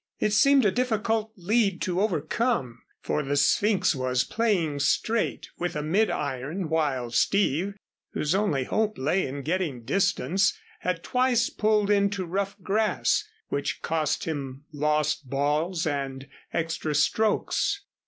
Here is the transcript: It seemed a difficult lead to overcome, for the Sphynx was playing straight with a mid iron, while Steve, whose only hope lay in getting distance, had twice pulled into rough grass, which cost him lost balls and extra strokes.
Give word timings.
It 0.17 0.33
seemed 0.33 0.65
a 0.65 0.71
difficult 0.71 1.31
lead 1.35 1.79
to 1.83 2.01
overcome, 2.01 2.81
for 3.01 3.21
the 3.21 3.35
Sphynx 3.37 3.93
was 3.93 4.23
playing 4.23 4.79
straight 4.79 5.51
with 5.59 5.75
a 5.75 5.83
mid 5.83 6.09
iron, 6.09 6.69
while 6.69 7.11
Steve, 7.11 7.75
whose 8.13 8.33
only 8.33 8.63
hope 8.63 8.97
lay 8.97 9.27
in 9.27 9.43
getting 9.43 9.83
distance, 9.83 10.57
had 10.79 11.03
twice 11.03 11.51
pulled 11.51 11.91
into 11.91 12.25
rough 12.25 12.59
grass, 12.63 13.27
which 13.49 13.83
cost 13.83 14.23
him 14.25 14.65
lost 14.71 15.29
balls 15.29 15.85
and 15.85 16.27
extra 16.51 16.95
strokes. 16.95 17.83